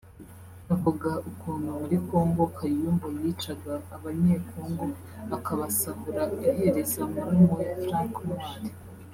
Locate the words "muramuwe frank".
7.11-8.13